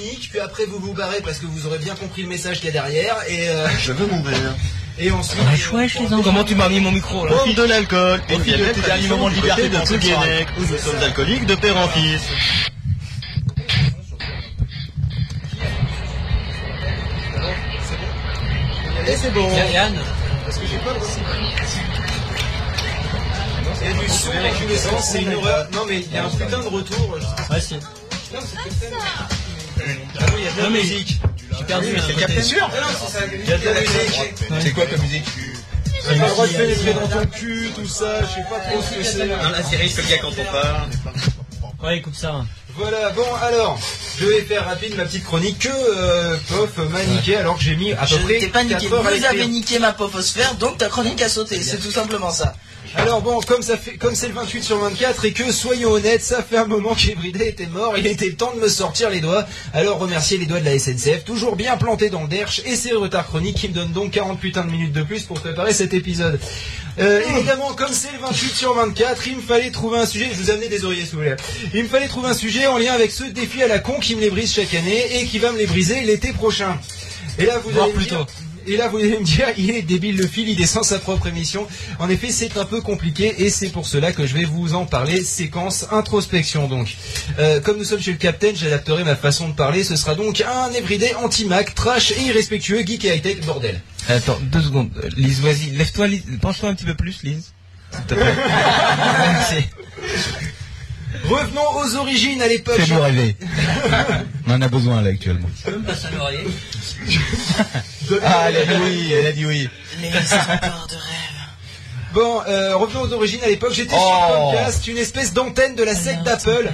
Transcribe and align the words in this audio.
chronique, 0.00 0.28
puis 0.30 0.40
après 0.40 0.64
vous 0.66 0.78
vous 0.78 0.92
barrez 0.92 1.20
parce 1.22 1.38
que 1.38 1.46
vous 1.46 1.66
aurez 1.66 1.78
bien 1.78 1.94
compris 1.94 2.22
le 2.22 2.28
message 2.28 2.58
qu'il 2.60 2.66
y 2.66 2.68
a 2.70 2.72
derrière, 2.72 3.16
et, 3.28 3.48
euh, 3.48 3.68
Je 3.80 3.92
veux 3.92 4.06
mon 4.06 4.22
verre. 4.22 4.54
et 4.98 5.10
ensuite... 5.10 5.40
Wesh, 5.72 5.98
les 5.98 6.06
enfants. 6.06 6.22
Comment 6.22 6.44
tu 6.44 6.54
m'as 6.54 6.68
mis 6.68 6.80
mon 6.80 6.92
micro 6.92 7.26
là 7.26 7.36
Pour 7.36 7.54
de 7.54 7.62
l'alcool, 7.62 8.20
une 8.28 8.36
Profite 8.36 8.58
de 8.58 8.64
tes 8.66 8.80
derniers 8.80 9.08
moments 9.08 9.30
de 9.30 9.34
liberté 9.34 9.68
de 9.68 9.74
soir. 9.74 9.98
Guénec, 9.98 10.48
où 10.58 10.60
nous 10.60 10.78
sommes 10.78 11.02
alcooliques 11.02 11.46
de 11.46 11.54
père 11.54 11.76
en 11.76 11.88
fils. 11.88 12.22
Et 19.06 19.16
c'est 19.16 19.30
bon. 19.30 19.48
Yann 19.72 19.94
Parce 20.44 20.58
que 20.58 20.66
j'ai 20.66 20.78
pas 20.78 20.92
le 20.92 21.00
Il 23.80 23.86
y 23.86 23.90
a 23.90 24.02
du 24.02 24.08
son 24.08 24.28
dans 24.28 24.60
tous 24.60 24.68
les 24.68 24.76
sens, 24.76 25.04
c'est 25.10 25.22
une 25.22 25.34
horreur. 25.34 25.66
Non 25.72 25.84
mais 25.88 26.00
il 26.00 26.12
y 26.12 26.16
a 26.16 26.26
un 26.26 26.28
putain 26.28 26.60
de 26.60 26.68
retour. 26.68 27.18
Ouais, 27.50 27.60
si. 27.60 27.74
Non, 27.74 28.38
c'est 28.40 29.39
Captain. 29.80 30.20
Ah 30.20 30.24
oui, 30.34 30.40
il 30.40 30.44
y 30.44 30.48
a 30.48 30.52
de 30.52 30.56
la 30.58 30.62
Non, 30.64 30.70
mais- 30.70 30.78
musique. 30.82 31.20
J'ai 31.58 31.64
perdu, 31.64 31.86
mais 31.92 32.00
c'est 32.06 32.14
Captain. 32.14 32.42
sûr 32.42 32.70
Ah 32.72 32.80
non, 32.80 32.86
c'est 33.06 33.18
ça. 33.18 33.24
Il 33.32 33.48
y 33.48 33.52
a 33.52 33.58
de 33.58 33.64
la 33.64 33.80
musique. 33.80 34.62
C'est 34.62 34.70
quoi 34.72 34.86
comme 34.86 35.00
musique 35.00 35.24
T'as 36.02 36.08
pas 36.18 36.24
le 36.24 36.30
droit 36.30 36.46
de 36.46 36.52
pénétrer 36.52 36.94
dans 36.94 37.08
ton 37.08 37.26
cul, 37.26 37.70
tout 37.74 37.86
ça, 37.86 38.20
je 38.22 38.26
sais 38.26 38.46
pas 38.48 38.58
trop 38.60 38.80
ce 38.82 38.94
que 38.96 39.02
c'est. 39.02 39.26
La 39.26 39.62
série, 39.62 39.88
c'est 39.88 40.02
le 40.02 40.08
gars 40.08 40.18
quand 40.18 40.28
on 40.38 40.52
parle. 40.52 40.88
Ouais, 41.82 41.98
écoute 41.98 42.14
ça. 42.16 42.44
Voilà, 42.76 43.10
bon 43.10 43.24
alors, 43.42 43.78
je 44.18 44.24
vais 44.26 44.42
faire 44.42 44.64
rapide 44.64 44.96
ma 44.96 45.04
petite 45.04 45.24
chronique 45.24 45.58
que 45.60 45.68
euh, 45.68 46.36
Pof 46.48 46.76
m'a 46.90 47.02
niqué 47.04 47.36
alors 47.36 47.56
que 47.58 47.62
j'ai 47.64 47.74
mis 47.76 47.92
à 47.92 48.06
Je 48.06 48.16
peu 48.16 48.22
près 48.24 48.38
t'ai 48.38 48.48
pas 48.48 48.62
niqué. 48.62 48.74
4 48.88 48.92
heures 48.94 49.06
à 49.06 49.10
Vous 49.10 49.24
avez 49.24 49.46
niqué 49.46 49.78
ma 49.78 49.92
pophosphère, 49.92 50.54
donc 50.54 50.78
ta 50.78 50.88
chronique 50.88 51.20
a 51.20 51.28
sauté. 51.28 51.60
C'est 51.62 51.78
tout 51.78 51.90
simplement 51.90 52.30
ça. 52.30 52.54
Alors 52.96 53.22
bon, 53.22 53.40
comme 53.40 53.62
ça 53.62 53.76
fait, 53.76 53.92
comme 53.96 54.14
c'est 54.16 54.26
le 54.26 54.34
28 54.34 54.62
sur 54.64 54.78
24 54.78 55.24
et 55.24 55.32
que 55.32 55.52
soyons 55.52 55.92
honnêtes, 55.92 56.22
ça 56.22 56.42
fait 56.42 56.56
un 56.56 56.66
moment 56.66 56.94
qu'Everyday 56.94 57.48
était 57.48 57.66
mort, 57.66 57.96
il 57.96 58.06
était 58.06 58.32
temps 58.32 58.52
de 58.54 58.60
me 58.60 58.68
sortir 58.68 59.10
les 59.10 59.20
doigts. 59.20 59.46
Alors 59.72 59.98
remercier 59.98 60.38
les 60.38 60.46
doigts 60.46 60.58
de 60.60 60.64
la 60.64 60.76
SNCF, 60.76 61.24
toujours 61.24 61.54
bien 61.54 61.76
plantés 61.76 62.10
dans 62.10 62.22
le 62.22 62.28
derche 62.28 62.60
et 62.64 62.74
c'est 62.74 62.90
le 62.90 62.98
retard 62.98 63.26
chronique 63.26 63.56
qui 63.56 63.68
me 63.68 63.74
donne 63.74 63.92
donc 63.92 64.10
40 64.10 64.40
putains 64.40 64.64
de 64.64 64.72
minutes 64.72 64.92
de 64.92 65.02
plus 65.04 65.22
pour 65.22 65.40
préparer 65.40 65.72
cet 65.72 65.94
épisode. 65.94 66.40
Euh, 66.98 67.20
évidemment, 67.36 67.72
comme 67.74 67.92
c'est 67.92 68.12
le 68.12 68.18
28 68.18 68.54
sur 68.56 68.74
24, 68.74 69.26
il 69.28 69.36
me 69.36 69.42
fallait 69.42 69.70
trouver 69.70 69.98
un 70.00 70.06
sujet. 70.06 70.28
Je 70.32 70.38
vous 70.38 70.50
ai 70.50 70.54
amené 70.54 70.68
des 70.68 70.84
oreillers 70.84 71.04
si 71.06 71.12
vous 71.12 71.18
voulez. 71.18 71.36
Il 71.72 71.84
me 71.84 71.88
fallait 71.88 72.08
trouver 72.08 72.28
un 72.30 72.34
sujet 72.34 72.66
en 72.66 72.76
lien 72.76 72.92
avec 72.92 73.12
ce 73.12 73.22
défi 73.24 73.62
à 73.62 73.68
la 73.68 73.78
con 73.78 74.00
qui 74.00 74.16
me 74.16 74.20
les 74.20 74.30
brise 74.30 74.52
chaque 74.52 74.74
année 74.74 75.20
et 75.20 75.26
qui 75.26 75.38
va 75.38 75.52
me 75.52 75.58
les 75.58 75.66
briser 75.66 76.00
l'été 76.02 76.32
prochain. 76.32 76.76
Et 77.38 77.46
là, 77.46 77.58
vous 77.58 77.70
allez 77.80 77.92
me 77.92 77.96
plus 77.96 78.06
dire- 78.06 78.26
tôt. 78.26 78.32
Et 78.70 78.76
là, 78.76 78.86
vous 78.86 78.98
allez 78.98 79.18
me 79.18 79.24
dire, 79.24 79.48
il 79.56 79.70
est 79.70 79.82
débile 79.82 80.16
le 80.16 80.28
fil, 80.28 80.48
il 80.48 80.56
descend 80.56 80.84
sa 80.84 81.00
propre 81.00 81.26
émission. 81.26 81.66
En 81.98 82.08
effet, 82.08 82.30
c'est 82.30 82.56
un 82.56 82.64
peu 82.64 82.80
compliqué 82.80 83.34
et 83.38 83.50
c'est 83.50 83.68
pour 83.68 83.84
cela 83.84 84.12
que 84.12 84.26
je 84.26 84.34
vais 84.34 84.44
vous 84.44 84.74
en 84.74 84.86
parler. 84.86 85.24
Séquence 85.24 85.86
introspection 85.90 86.68
donc. 86.68 86.96
Euh, 87.40 87.60
comme 87.60 87.78
nous 87.78 87.84
sommes 87.84 88.00
chez 88.00 88.12
le 88.12 88.18
Captain, 88.18 88.52
j'adapterai 88.54 89.02
ma 89.02 89.16
façon 89.16 89.48
de 89.48 89.54
parler. 89.54 89.82
Ce 89.82 89.96
sera 89.96 90.14
donc 90.14 90.40
un 90.40 90.72
everyday 90.72 91.14
anti-Mac, 91.14 91.74
trash 91.74 92.12
et 92.12 92.22
irrespectueux, 92.22 92.82
geek 92.86 93.04
et 93.04 93.16
high-tech, 93.16 93.44
bordel. 93.44 93.80
Attends, 94.08 94.38
deux 94.40 94.62
secondes. 94.62 94.90
Lise, 95.16 95.40
vas-y, 95.40 95.70
lève-toi, 95.70 96.06
Lise. 96.06 96.22
Penche-toi 96.40 96.68
un 96.68 96.74
petit 96.74 96.84
peu 96.84 96.94
plus, 96.94 97.24
Lise. 97.24 97.52
S'il 97.90 98.04
te 98.04 98.14
plaît. 98.14 98.34
Merci. 99.18 99.64
Revenons 101.30 101.70
aux 101.78 101.96
origines 101.96 102.42
à 102.42 102.48
l'époque. 102.48 102.80
Fais-nous 102.80 103.00
rêver. 103.00 103.36
On 104.46 104.52
en 104.54 104.62
a 104.62 104.68
besoin 104.68 105.00
là 105.02 105.10
actuellement. 105.10 105.48
Tu 105.56 105.70
peux 105.70 105.78
me 105.78 105.84
passer 105.84 106.06
un 106.14 106.20
oreiller 106.20 106.46
Ah, 108.24 108.46
elle 108.48 108.56
a 108.56 108.64
dit 108.66 108.82
oui, 108.82 109.12
elle 109.12 109.26
a 109.26 109.32
dit 109.32 109.46
oui. 109.46 109.68
Les 110.02 110.08
histoires 110.08 110.86
de 110.88 110.94
rêve. 110.94 111.30
Bon, 112.12 112.42
euh, 112.48 112.76
revenons 112.76 113.02
aux 113.02 113.12
origines 113.12 113.40
à 113.44 113.46
l'époque. 113.46 113.72
J'étais 113.72 113.94
Oh. 113.96 114.00
sur 114.00 114.36
Comcast, 114.50 114.86
une 114.88 114.98
espèce 114.98 115.32
d'antenne 115.32 115.76
de 115.76 115.84
la 115.84 115.94
secte 115.94 116.24
d'Apple. 116.24 116.70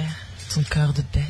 Ton 0.53 0.61
cœur 0.63 0.93
de 0.93 1.03
bête. 1.13 1.23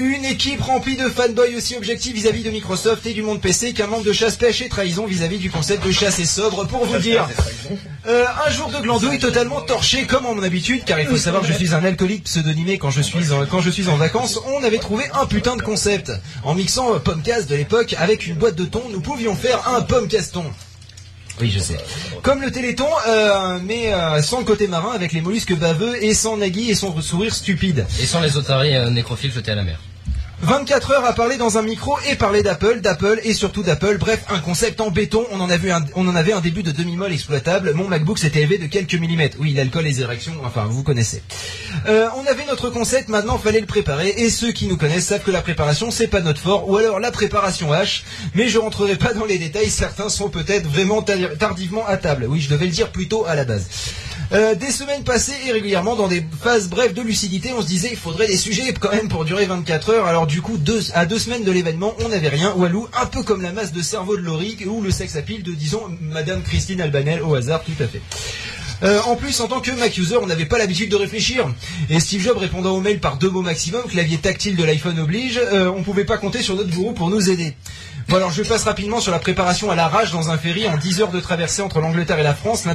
Une 0.00 0.24
équipe 0.24 0.62
remplie 0.62 0.96
de 0.96 1.10
fanboys 1.10 1.54
aussi 1.56 1.76
objectifs 1.76 2.14
vis-à-vis 2.14 2.42
de 2.42 2.48
Microsoft 2.48 3.04
et 3.04 3.12
du 3.12 3.20
monde 3.20 3.38
PC 3.38 3.74
qu'un 3.74 3.86
membre 3.86 4.02
de 4.02 4.14
chasse 4.14 4.36
pêche 4.36 4.62
et 4.62 4.70
trahison 4.70 5.04
vis-à-vis 5.04 5.36
du 5.36 5.50
concept 5.50 5.86
de 5.86 5.92
chasse 5.92 6.18
et 6.18 6.24
sobre 6.24 6.66
pour 6.66 6.86
vous 6.86 6.98
dire. 6.98 7.28
Euh, 8.06 8.24
un 8.46 8.50
jour 8.50 8.70
de 8.70 8.78
glandouille 8.78 9.18
totalement 9.18 9.60
torché 9.60 10.06
comme 10.06 10.24
en 10.24 10.34
mon 10.34 10.42
habitude 10.42 10.84
car 10.86 10.98
il 10.98 11.06
faut 11.06 11.18
savoir 11.18 11.42
que 11.42 11.48
je 11.48 11.52
suis 11.52 11.74
un 11.74 11.84
alcoolique 11.84 12.24
pseudonymé 12.24 12.78
quand 12.78 12.90
je 12.90 13.02
suis 13.02 13.30
en, 13.30 13.44
quand 13.44 13.60
je 13.60 13.68
suis 13.68 13.88
en 13.88 13.96
vacances. 13.96 14.40
On 14.46 14.64
avait 14.64 14.78
trouvé 14.78 15.04
un 15.12 15.26
putain 15.26 15.56
de 15.56 15.62
concept. 15.62 16.10
En 16.44 16.54
mixant 16.54 16.94
euh, 16.94 16.98
Pomcast 16.98 17.50
de 17.50 17.56
l'époque 17.56 17.94
avec 17.98 18.26
une 18.26 18.36
boîte 18.36 18.54
de 18.56 18.64
thon, 18.64 18.82
nous 18.90 19.02
pouvions 19.02 19.34
faire 19.34 19.68
un 19.68 19.82
Pomcaston. 19.82 20.46
Oui, 21.40 21.50
je 21.50 21.58
sais. 21.58 21.78
Comme 22.22 22.42
le 22.42 22.50
Téléthon, 22.50 22.88
euh, 23.08 23.58
mais 23.64 23.92
euh, 23.94 24.20
sans 24.20 24.40
le 24.40 24.44
côté 24.44 24.66
marin, 24.66 24.90
avec 24.92 25.12
les 25.12 25.20
mollusques 25.20 25.56
baveux 25.56 26.02
et 26.02 26.12
sans 26.12 26.36
Nagui 26.36 26.70
et 26.70 26.74
son 26.74 27.00
sourire 27.00 27.34
stupide. 27.34 27.86
Et 28.00 28.06
sans 28.06 28.20
les 28.20 28.36
otaries 28.36 28.76
euh, 28.76 28.90
nécrophiles 28.90 29.32
jetés 29.32 29.52
à 29.52 29.54
la 29.54 29.62
mer. 29.62 29.78
24 30.42 30.92
heures 30.92 31.04
à 31.04 31.12
parler 31.12 31.36
dans 31.36 31.58
un 31.58 31.62
micro 31.62 31.98
et 32.08 32.16
parler 32.16 32.42
d'Apple, 32.42 32.80
d'Apple 32.80 33.20
et 33.24 33.34
surtout 33.34 33.62
d'Apple. 33.62 33.98
Bref, 33.98 34.24
un 34.30 34.38
concept 34.38 34.80
en 34.80 34.90
béton. 34.90 35.26
On 35.32 35.40
en, 35.40 35.50
avait 35.50 36.32
un 36.32 36.40
début 36.40 36.62
de 36.62 36.70
demi-molle 36.70 37.12
exploitable. 37.12 37.74
Mon 37.74 37.88
MacBook 37.88 38.18
s'était 38.18 38.40
élevé 38.40 38.56
de 38.58 38.66
quelques 38.66 38.94
millimètres. 38.94 39.36
Oui, 39.38 39.52
l'alcool, 39.52 39.84
les 39.84 40.00
érections, 40.00 40.32
enfin, 40.44 40.64
vous 40.64 40.82
connaissez. 40.82 41.22
Euh, 41.88 42.08
on 42.16 42.26
avait 42.26 42.46
notre 42.46 42.70
concept, 42.70 43.10
maintenant 43.10 43.36
fallait 43.38 43.60
le 43.60 43.66
préparer. 43.66 44.14
Et 44.16 44.30
ceux 44.30 44.52
qui 44.52 44.66
nous 44.66 44.78
connaissent 44.78 45.06
savent 45.06 45.22
que 45.22 45.30
la 45.30 45.42
préparation, 45.42 45.90
c'est 45.90 46.08
pas 46.08 46.20
notre 46.20 46.40
fort. 46.40 46.68
Ou 46.70 46.78
alors 46.78 47.00
la 47.00 47.10
préparation 47.10 47.72
H. 47.72 48.02
Mais 48.34 48.48
je 48.48 48.58
rentrerai 48.58 48.96
pas 48.96 49.12
dans 49.12 49.26
les 49.26 49.38
détails. 49.38 49.68
Certains 49.70 50.08
sont 50.08 50.30
peut-être 50.30 50.66
vraiment 50.66 51.02
tar- 51.02 51.36
tardivement 51.38 51.86
à 51.86 51.98
table. 51.98 52.24
Oui, 52.28 52.40
je 52.40 52.48
devais 52.48 52.66
le 52.66 52.72
dire 52.72 52.90
plutôt 52.92 53.26
à 53.26 53.34
la 53.34 53.44
base. 53.44 53.66
Euh, 54.32 54.54
des 54.54 54.70
semaines 54.70 55.02
passées 55.02 55.34
et 55.46 55.52
régulièrement 55.52 55.96
dans 55.96 56.06
des 56.06 56.24
phases 56.40 56.68
brèves 56.68 56.92
de 56.92 57.02
lucidité, 57.02 57.52
on 57.52 57.62
se 57.62 57.66
disait 57.66 57.88
il 57.90 57.96
faudrait 57.96 58.28
des 58.28 58.36
sujets 58.36 58.72
quand 58.72 58.92
même 58.92 59.08
pour 59.08 59.24
durer 59.24 59.46
24 59.46 59.90
heures. 59.90 60.06
Alors 60.06 60.28
du 60.28 60.40
coup, 60.40 60.56
à 60.94 61.04
deux 61.04 61.18
semaines 61.18 61.42
de 61.42 61.50
l'événement, 61.50 61.94
on 62.04 62.08
n'avait 62.08 62.28
rien. 62.28 62.54
Walou, 62.54 62.86
un 63.00 63.06
peu 63.06 63.24
comme 63.24 63.42
la 63.42 63.50
masse 63.52 63.72
de 63.72 63.82
cerveau 63.82 64.16
de 64.16 64.22
Laurie 64.22 64.56
ou 64.66 64.82
le 64.82 64.92
sex 64.92 65.16
appeal 65.16 65.42
de, 65.42 65.52
disons, 65.52 65.82
Madame 66.00 66.42
Christine 66.42 66.80
Albanel 66.80 67.22
au 67.22 67.34
hasard, 67.34 67.64
tout 67.64 67.82
à 67.82 67.88
fait. 67.88 68.02
Euh, 68.82 69.00
en 69.02 69.16
plus, 69.16 69.40
en 69.40 69.48
tant 69.48 69.60
que 69.60 69.70
Mac 69.72 69.96
user, 69.98 70.16
on 70.16 70.26
n'avait 70.26 70.46
pas 70.46 70.58
l'habitude 70.58 70.90
de 70.90 70.96
réfléchir. 70.96 71.46
Et 71.90 72.00
Steve 72.00 72.22
Jobs 72.22 72.38
répondant 72.38 72.74
aux 72.74 72.80
mails 72.80 73.00
par 73.00 73.18
deux 73.18 73.28
mots 73.28 73.42
maximum, 73.42 73.82
clavier 73.82 74.18
tactile 74.18 74.56
de 74.56 74.64
l'iPhone 74.64 74.98
oblige, 74.98 75.38
euh, 75.38 75.70
on 75.76 75.82
pouvait 75.82 76.04
pas 76.04 76.16
compter 76.16 76.42
sur 76.42 76.54
notre 76.54 76.70
gourou 76.70 76.92
pour 76.92 77.10
nous 77.10 77.30
aider. 77.30 77.54
Alors 78.08 78.30
je 78.30 78.42
passe 78.42 78.64
rapidement 78.64 79.00
sur 79.00 79.12
la 79.12 79.18
préparation 79.18 79.70
à 79.70 79.74
la 79.74 79.88
rage 79.88 80.12
dans 80.12 80.30
un 80.30 80.38
ferry 80.38 80.68
en 80.68 80.76
10 80.76 81.00
heures 81.00 81.10
de 81.10 81.20
traversée 81.20 81.62
entre 81.62 81.80
l'Angleterre 81.80 82.18
et 82.18 82.22
la 82.22 82.34
France. 82.34 82.66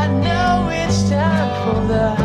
I 0.00 0.06
know 0.06 0.70
it's 0.72 1.10
time 1.10 1.50
for 1.62 1.86
the 1.86 2.19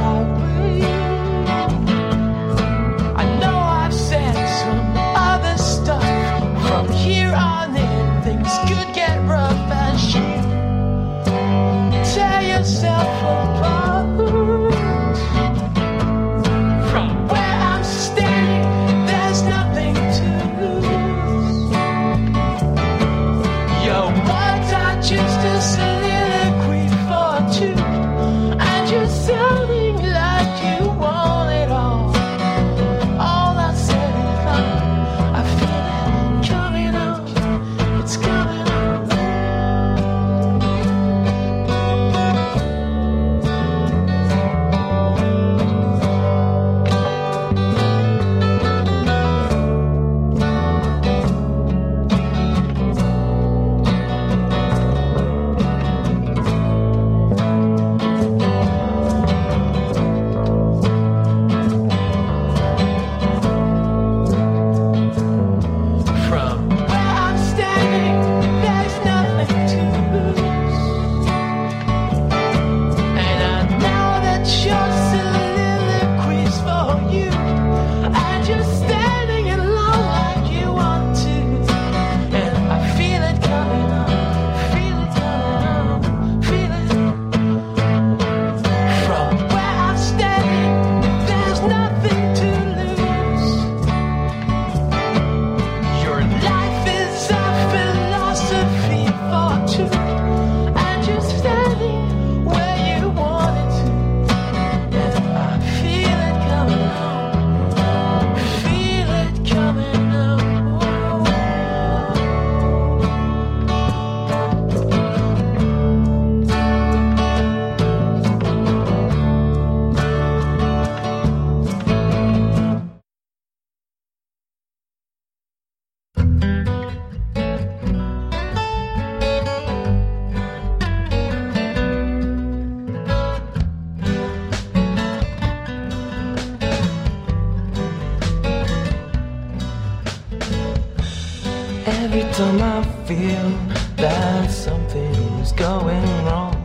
Every 142.04 142.24
time 142.34 142.62
I 142.62 142.84
feel 143.08 143.50
that 143.96 144.52
something's 144.52 145.52
going 145.54 146.06
wrong, 146.26 146.56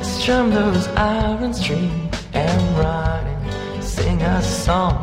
I 0.00 0.02
strum 0.02 0.50
those 0.50 0.86
iron 0.88 1.52
strings 1.52 2.16
and 2.32 2.78
ride 2.78 3.26
and 3.26 3.84
sing 3.84 4.22
a 4.22 4.42
song. 4.42 4.96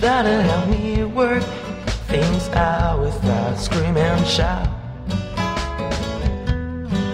That'll 0.00 0.42
help 0.42 0.68
me 0.68 1.04
work 1.04 1.44
things 2.08 2.48
out 2.50 3.00
without 3.00 3.56
scream 3.58 3.96
and 3.96 4.26
shout. 4.26 4.68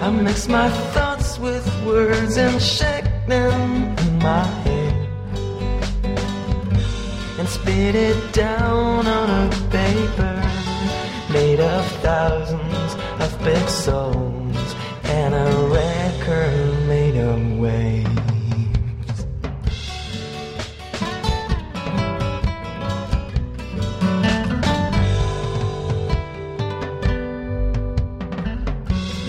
I 0.01 0.09
mix 0.09 0.47
my 0.47 0.69
thoughts 0.93 1.37
with 1.37 1.65
words 1.85 2.37
and 2.37 2.61
shake 2.61 3.05
them 3.27 3.95
in 3.97 4.19
my 4.19 4.43
head 4.43 4.66
and 7.47 7.53
spit 7.53 7.95
it 7.95 8.33
down 8.33 9.07
on 9.07 9.29
a 9.29 9.49
paper 9.69 10.35
made 11.31 11.59
of 11.59 11.85
thousands 12.01 12.93
of 13.23 13.31
pixels 13.39 14.75
and 15.05 15.33
a 15.33 15.67
record 15.67 16.87
made 16.87 17.15
of 17.15 17.39
waves. 17.57 18.07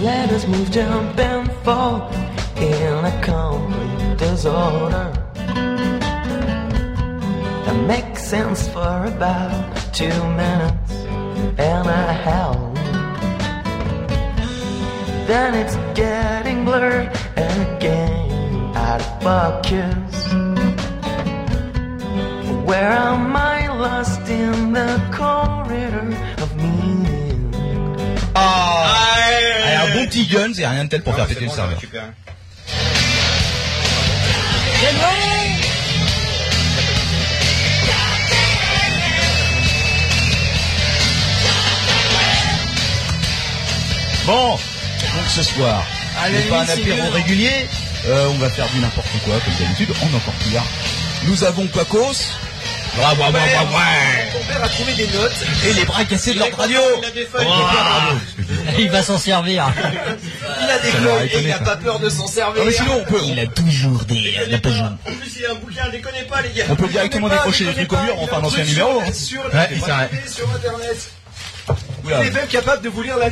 Let 0.00 0.30
us 0.30 0.46
move, 0.46 0.70
jump, 0.70 1.18
and 1.18 1.50
fall 1.64 2.10
in 2.56 3.04
a 3.04 3.20
complete 3.22 4.16
disorder. 4.16 5.17
Sense 8.28 8.68
for 8.68 9.06
about 9.06 9.74
two 9.94 10.18
minutes 10.36 10.92
and 11.56 11.88
a 11.88 12.12
half. 12.12 12.58
Then 15.26 15.54
it's 15.54 15.76
getting 15.94 16.66
blurred 16.66 17.08
and 17.36 17.58
again 17.72 18.76
out 18.76 19.00
of 19.00 19.22
focus. 19.22 20.14
Where 22.68 22.92
am 22.92 23.34
I 23.34 23.68
lost 23.68 24.28
in 24.28 24.74
the 24.74 24.92
corridor 25.10 26.14
of 26.42 26.54
meaning? 26.54 27.50
Ah 28.34 29.24
Allez, 29.24 29.86
un 29.86 29.94
bon 29.94 30.06
petit 30.06 30.26
guns 30.26 30.58
et 30.58 30.66
rien 30.66 30.84
de 30.84 30.90
tel 30.90 31.02
pour 31.02 31.14
faire 31.14 31.26
péter 31.26 31.46
le 31.46 31.50
serveur. 31.50 31.80
Super. 31.80 32.12
Bon, 35.00 35.57
donc 44.32 44.58
ce 45.28 45.42
soir, 45.42 45.82
n'est 46.30 46.40
pas 46.42 46.60
un 46.60 46.68
apéro 46.68 47.10
régulier, 47.12 47.66
euh, 48.06 48.26
on 48.30 48.38
va 48.38 48.50
faire 48.50 48.68
du 48.70 48.78
n'importe 48.80 49.08
quoi 49.24 49.34
comme 49.44 49.54
d'habitude, 49.58 49.88
en 50.02 50.16
encore 50.16 50.34
pire. 50.44 50.62
Nous 51.24 51.44
avons 51.44 51.66
Quacos, 51.66 52.12
bravo, 52.96 53.16
bravo, 53.16 53.32
bravo, 53.32 53.72
Ton 54.32 54.52
père 54.52 54.64
a 54.64 54.68
trouvé 54.68 54.92
des 54.94 55.06
notes. 55.08 55.32
et 55.66 55.72
les 55.72 55.84
bras 55.84 56.04
cassés 56.04 56.34
de 56.34 56.38
leur 56.40 56.54
radio. 56.56 56.78
Il 57.00 57.04
a 57.06 57.10
des 57.10 57.24
feuilles. 57.24 57.44
Bravo. 57.46 58.18
Il 58.78 58.90
va 58.90 59.02
s'en 59.02 59.18
servir. 59.18 59.66
Il 60.60 60.70
a 60.70 60.78
des 60.78 60.90
Ça 60.90 61.00
m'aurait 61.00 61.28
feuilles 61.28 61.30
et 61.32 61.42
il 61.44 61.48
n'a 61.48 61.58
pas 61.58 61.76
peur 61.76 61.98
de 61.98 62.08
s'en 62.10 62.26
servir. 62.26 62.62
Non 62.62 62.66
mais 62.66 62.72
sinon 62.76 63.00
on 63.00 63.10
peut, 63.10 63.20
Il 63.24 63.40
a 63.40 63.46
toujours 63.46 64.04
des... 64.04 64.34
Il 64.46 64.54
a 64.54 64.58
pas. 64.58 64.68
En 64.68 64.72
plus, 65.14 65.32
il 65.38 65.46
a 65.46 65.50
un 65.52 65.54
bouquin, 65.54 65.82
je 65.86 65.92
les 65.92 66.00
connais 66.00 66.24
pas, 66.24 66.42
les 66.42 66.50
gars. 66.50 66.64
on 66.68 66.76
peut 66.76 66.88
directement 66.88 67.28
décrocher 67.30 67.64
les 67.64 67.72
trucs 67.74 67.92
au 67.94 67.96
mur, 68.02 68.14
enfin 68.20 68.40
dans 68.40 68.54
un 68.54 68.62
numéro. 68.62 69.00
hein. 69.00 69.12
Sur, 69.12 69.40
Ouais, 69.54 69.68
c'est 69.70 69.78
vrai. 69.90 70.10
sur 70.30 70.48
internet. 70.54 71.10
Il 72.04 72.12
est 72.12 72.30
même 72.30 72.46
capable 72.46 72.82
de 72.82 72.88
vous 72.88 73.02
lire 73.02 73.16
la 73.18 73.28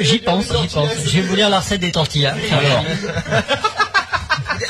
J'y 0.00 0.18
pense, 0.18 0.44
j'y 0.60 0.68
pense. 0.68 0.90
Je 1.04 1.16
vais 1.16 1.22
vous 1.22 1.36
lire 1.36 1.48
la 1.48 1.60
recette 1.60 1.80
des 1.80 1.92
tortillas. 1.92 2.34
Alors, 2.52 2.84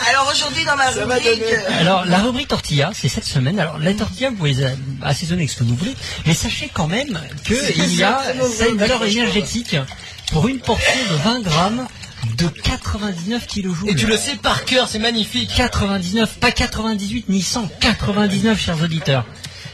Alors 0.09 0.31
aujourd'hui 0.31 0.65
dans 0.65 0.77
ma 0.77 0.91
rubrique, 0.91 1.43
alors, 1.81 2.05
la 2.05 2.19
rubrique 2.19 2.49
tortilla, 2.49 2.91
c'est 2.95 3.09
cette 3.09 3.25
semaine. 3.25 3.59
Alors, 3.59 3.79
la 3.79 3.95
tortilla, 3.95 4.31
vous 4.31 4.37
pouvez 4.37 4.53
les 4.53 4.67
assaisonner 5.03 5.43
avec 5.43 5.51
ce 5.51 5.59
que 5.59 5.65
vous 5.65 5.75
voulez, 5.77 5.95
mais 6.27 6.35
sachez 6.35 6.71
quand 6.73 6.87
même 6.87 7.19
que 7.45 7.55
il 7.77 7.95
y 7.95 8.03
a, 8.03 8.21
une 8.69 8.77
valeur 8.77 9.05
énergétique 9.05 9.77
pour 10.31 10.49
une 10.49 10.61
portion 10.61 11.01
de 11.11 11.17
20 11.17 11.41
grammes 11.41 11.87
de 12.37 12.49
99 12.49 13.47
kJ. 13.47 13.67
Et 13.87 13.95
tu 13.95 14.07
le 14.07 14.17
sais 14.17 14.37
par 14.37 14.65
cœur, 14.65 14.89
c'est 14.89 14.99
magnifique. 14.99 15.51
99, 15.57 16.35
pas 16.39 16.51
98 16.51 17.29
ni 17.29 17.43
100, 17.43 17.69
99, 17.81 18.61
chers 18.61 18.83
auditeurs. 18.83 19.25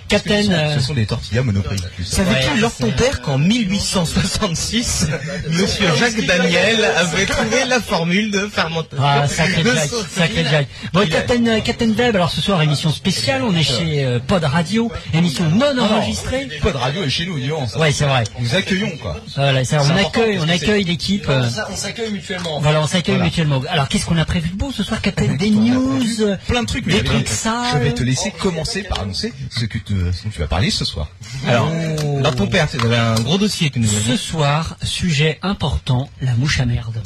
Captain, 0.08 0.50
euh, 0.50 0.74
Ce 0.74 0.80
sont 0.80 0.94
des 0.94 1.06
tortillas 1.06 1.42
monoprix. 1.42 1.76
Savais-tu, 2.04 2.60
c'est- 2.60 2.82
ton 2.84 2.90
père, 2.92 3.20
qu'en 3.22 3.38
1866, 3.38 5.06
Monsieur 5.50 5.86
Jacques 5.98 6.24
Daniel 6.26 6.84
avait 6.96 7.26
trouvé 7.26 7.64
la 7.66 7.80
formule 7.80 8.30
de 8.30 8.46
fermentation 8.48 9.04
Ah, 9.04 9.26
sacré 9.28 9.62
Jack, 9.64 9.90
sacré 10.14 10.44
Jack. 10.50 10.68
Bon, 10.92 11.08
Captain, 11.08 11.46
euh, 11.46 11.60
Captain 11.60 11.90
Web, 11.90 12.16
alors 12.16 12.30
ce 12.30 12.40
soir, 12.40 12.60
émission 12.62 12.90
spéciale, 12.90 13.42
on 13.42 13.54
est 13.56 13.62
chez 13.62 14.04
euh, 14.04 14.18
Pod 14.18 14.44
Radio, 14.44 14.90
émission 15.12 15.48
non 15.50 15.78
enregistrée. 15.78 16.48
Pas 16.62 16.72
de 16.72 16.76
radio 16.76 17.02
est 17.04 17.08
chez 17.10 17.26
nous, 17.26 17.38
disons. 17.38 17.64
Ouais, 17.78 17.92
c'est 17.92 18.04
vrai. 18.04 18.24
Nous 18.38 18.54
accueillons, 18.54 18.92
quoi. 19.00 19.16
Voilà, 19.36 19.64
ça, 19.64 19.82
on 19.82 19.96
accueille, 19.96 20.38
on 20.40 20.48
accueille 20.48 20.84
l'équipe. 20.84 21.26
On 21.28 21.48
s'a- 21.50 21.68
On 21.72 21.76
s'accueille 21.76 22.12
mutuellement. 22.12 22.60
Voilà, 22.60 22.80
on 22.82 22.86
s'accueille 22.86 23.18
mutuellement. 23.18 23.62
Alors, 23.68 23.88
qu'est-ce 23.88 24.06
qu'on 24.06 24.18
a 24.18 24.24
prévu 24.24 24.50
de 24.50 24.56
beau 24.56 24.70
ce 24.72 24.82
soir, 24.82 25.00
Captain? 25.00 25.34
Des 25.34 25.50
news, 25.50 26.04
Plein 26.46 26.62
de 26.62 26.66
trucs, 26.66 26.86
mais 26.86 26.92
des 26.94 26.98
je 26.98 27.04
vais- 27.04 27.08
trucs 27.08 27.28
sales. 27.28 27.54
Je 27.74 27.78
vais 27.78 27.92
te 27.92 28.02
laisser 28.02 28.30
commencer 28.30 28.82
par 28.82 29.00
annoncer 29.00 29.32
ce 29.50 29.64
que 29.64 29.78
tu, 29.78 29.94
tu 30.32 30.40
vas 30.40 30.46
parler 30.46 30.70
ce 30.70 30.84
soir. 30.84 31.08
Alors, 31.46 31.70
Lord 32.20 32.36
ton 32.36 32.46
père, 32.46 32.68
tu 32.70 32.80
avais 32.80 32.96
un 32.96 33.14
gros 33.20 33.38
dossier 33.38 33.70
que 33.70 33.78
nous 33.78 33.86
Ce 33.86 34.16
soir, 34.16 34.76
sujet 34.82 35.38
important, 35.42 36.08
la 36.20 36.34
mouche 36.34 36.60
à 36.60 36.66
merde. 36.66 37.02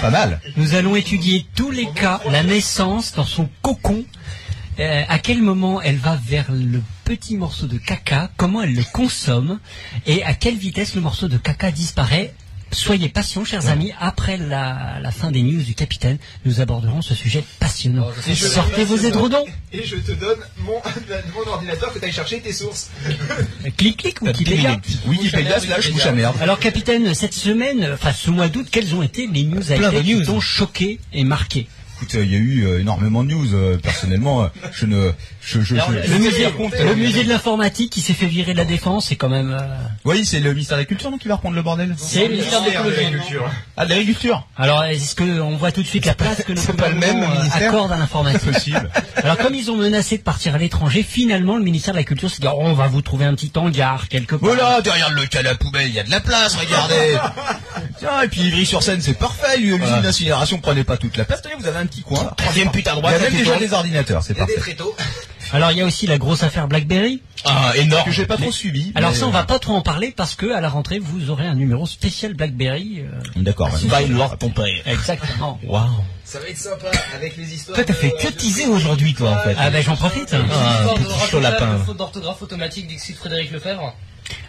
Pas 0.00 0.10
mal. 0.10 0.40
Nous 0.56 0.74
allons 0.74 0.96
étudier 0.96 1.46
tous 1.54 1.70
les 1.70 1.88
cas, 1.90 2.20
la 2.30 2.42
naissance 2.42 3.12
dans 3.14 3.24
son 3.24 3.48
cocon, 3.62 4.04
euh, 4.78 5.04
à 5.08 5.18
quel 5.18 5.42
moment 5.42 5.80
elle 5.80 5.96
va 5.96 6.18
vers 6.26 6.46
le 6.50 6.82
petit 7.04 7.36
morceau 7.36 7.66
de 7.66 7.78
caca, 7.78 8.30
comment 8.36 8.62
elle 8.62 8.74
le 8.74 8.84
consomme 8.92 9.58
et 10.06 10.22
à 10.22 10.34
quelle 10.34 10.56
vitesse 10.56 10.94
le 10.94 11.00
morceau 11.00 11.28
de 11.28 11.38
caca 11.38 11.70
disparaît. 11.70 12.34
Soyez 12.76 13.08
patients, 13.08 13.42
chers 13.46 13.68
amis, 13.68 13.92
après 13.98 14.36
la, 14.36 14.98
la 15.00 15.10
fin 15.10 15.30
des 15.30 15.40
news 15.40 15.62
du 15.62 15.74
capitaine, 15.74 16.18
nous 16.44 16.60
aborderons 16.60 17.00
ce 17.00 17.14
sujet 17.14 17.42
passionnant. 17.58 18.06
Sortez 18.34 18.84
vos 18.84 18.98
édredons, 18.98 19.46
Et 19.72 19.82
je 19.86 19.96
te 19.96 20.12
donne 20.12 20.38
mon, 20.58 20.74
mon 21.34 21.50
ordinateur 21.50 21.90
que 21.94 21.98
tu 21.98 22.04
ailles 22.04 22.12
chercher 22.12 22.38
tes 22.40 22.52
sources. 22.52 22.90
clic 23.78 23.96
clic 23.96 24.20
Wikipédia. 24.20 24.78
Wikipédia 25.06 25.58
slash 25.58 25.90
à 26.04 26.12
merde. 26.12 26.36
Alors 26.42 26.58
capitaine, 26.58 27.14
cette 27.14 27.32
semaine, 27.32 27.92
enfin 27.94 28.12
ce 28.12 28.30
mois 28.30 28.48
d'août, 28.48 28.66
quelles 28.70 28.94
ont 28.94 29.02
été 29.02 29.26
les 29.26 29.44
news 29.44 29.62
high-tech 29.72 30.04
qui 30.04 30.22
t'ont 30.24 30.40
choqué 30.40 31.00
et 31.14 31.24
marqué? 31.24 31.68
Écoute, 31.96 32.14
il 32.14 32.30
y 32.30 32.34
a 32.34 32.38
eu 32.38 32.66
euh, 32.66 32.80
énormément 32.80 33.24
de 33.24 33.30
news. 33.30 33.54
euh, 33.54 33.78
personnellement, 33.78 34.42
euh, 34.44 34.46
je 34.72 34.84
ne, 34.86 35.12
je, 35.40 35.60
je, 35.62 35.74
Alors, 35.76 35.90
je- 35.92 36.12
le, 36.12 36.18
musée, 36.18 36.44
le 37.22 37.24
de 37.24 37.28
l'informatique 37.30 37.90
qui 37.90 38.02
s'est 38.02 38.12
fait 38.12 38.26
virer 38.26 38.52
de 38.52 38.58
la 38.58 38.64
défense, 38.66 39.06
c'est 39.08 39.16
quand 39.16 39.28
même. 39.30 39.56
euh, 39.58 39.66
Oui, 40.04 40.24
c'est 40.26 40.40
le 40.40 40.52
ministère 40.52 40.76
de 40.76 40.82
la 40.82 40.86
Culture 40.86 41.10
donc 41.10 41.20
qui 41.20 41.28
va 41.28 41.36
reprendre 41.36 41.56
le 41.56 41.62
bordel? 41.62 41.94
C'est 41.96 42.24
le 42.28 42.34
ministère 42.34 42.60
de 42.62 42.66
l'écologie. 42.66 42.96
Ah, 43.78 43.84
de 43.86 43.90
l'agriculture. 43.90 44.46
Alors, 44.58 44.84
est-ce 44.84 45.14
que 45.14 45.40
on 45.40 45.56
voit 45.56 45.72
tout 45.72 45.82
de 45.82 45.86
suite 45.86 46.04
la 46.04 46.14
place 46.14 46.42
que 46.44 46.52
le 46.52 46.60
gouvernement, 46.60 47.30
euh, 47.30 47.66
accorde 47.66 47.90
à 47.92 47.96
l'informatique? 47.96 48.52
Possible. 48.52 48.90
Alors, 49.16 49.38
comme 49.38 49.54
ils 49.54 49.70
ont 49.70 49.76
menacé 49.76 50.18
de 50.18 50.22
partir 50.22 50.54
à 50.54 50.58
l'étranger, 50.58 51.02
finalement, 51.02 51.56
le 51.56 51.64
ministère 51.64 51.94
de 51.94 51.98
la 51.98 52.04
Culture 52.04 52.30
s'est 52.30 52.40
dit 52.42 52.48
oh, 52.48 52.56
on 52.58 52.74
va 52.74 52.88
vous 52.88 53.00
trouver 53.02 53.24
un 53.24 53.34
petit 53.34 53.50
hangar 53.56 54.08
quelque 54.08 54.34
part. 54.36 54.48
Voilà, 54.50 54.82
derrière 54.82 55.10
le 55.10 55.24
cas 55.26 55.38
à 55.38 55.42
la 55.42 55.54
poubelle, 55.54 55.88
il 55.88 55.94
y 55.94 56.00
a 56.00 56.04
de 56.04 56.10
la 56.10 56.20
place, 56.20 56.56
regardez. 56.56 57.16
Tiens, 57.98 58.20
et 58.22 58.28
puis 58.28 58.42
Ivry-sur-Seine, 58.42 59.00
c'est 59.00 59.18
parfait. 59.18 59.56
L'usine 59.58 60.02
d'incinération 60.02 60.58
prenait 60.58 60.84
pas 60.84 60.96
toute 60.98 61.16
la 61.16 61.24
place. 61.24 61.40
Tenez, 61.40 61.54
vous 61.58 61.66
avez 61.66 61.78
un 61.78 61.85
petit 61.86 62.02
coin. 62.02 62.24
Troisième 62.36 62.70
putain 62.70 62.94
droite. 62.96 63.14
Il 63.18 63.22
y 63.22 63.26
a 63.26 63.30
même 63.30 63.38
déjà 63.38 63.56
des 63.58 63.72
ordinateurs, 63.72 64.22
c'est 64.22 64.32
Il 64.34 64.38
y 64.38 64.40
a 64.42 64.46
des 64.46 64.54
parfait. 64.54 64.60
tréteaux. 64.74 64.94
Alors, 65.52 65.70
il 65.70 65.78
y 65.78 65.80
a 65.80 65.84
aussi 65.84 66.06
la 66.08 66.18
grosse 66.18 66.42
affaire 66.42 66.66
BlackBerry. 66.66 67.22
Ah, 67.44 67.72
énorme. 67.76 68.04
Que 68.04 68.10
j'ai 68.10 68.26
pas 68.26 68.36
trop 68.36 68.50
suivi. 68.50 68.90
Alors 68.96 69.10
mais, 69.10 69.16
ça, 69.16 69.26
on 69.26 69.28
euh, 69.28 69.32
va 69.32 69.44
pas 69.44 69.60
trop 69.60 69.74
en 69.74 69.80
parler 69.80 70.12
parce 70.16 70.34
que 70.34 70.50
à 70.52 70.60
la 70.60 70.68
rentrée, 70.68 70.98
vous 70.98 71.30
aurez 71.30 71.46
un 71.46 71.54
numéro 71.54 71.86
spécial 71.86 72.34
BlackBerry. 72.34 73.00
euh, 73.00 73.20
D'accord. 73.42 73.70
Il 73.80 74.14
Lord 74.16 74.36
père. 74.38 74.66
exactement. 74.86 75.60
Waouh. 75.66 75.86
Ça 76.24 76.40
va 76.40 76.48
être 76.48 76.58
sympa 76.58 76.90
avec 77.14 77.36
les 77.36 77.54
histoires. 77.54 77.76
Toi, 77.76 77.84
t'as 77.84 77.94
fait 77.94 78.10
que 78.10 78.28
teaser 78.28 78.66
aujourd'hui, 78.66 79.14
toi, 79.14 79.30
en 79.30 79.38
fait. 79.44 79.54
Ah 79.56 79.70
ben 79.70 79.82
j'en 79.84 79.94
profite. 79.94 80.34
Ah, 80.34 80.38
L'histoire 80.42 80.98
de 80.98 81.04
petit 81.04 81.30
chaud 81.30 81.40
lapin. 81.40 81.78
faute 81.86 81.96
d'orthographe 81.98 82.42
automatique 82.42 82.88
d'Ixit 82.88 83.16
Frédéric 83.16 83.52
Lefebvre. 83.52 83.94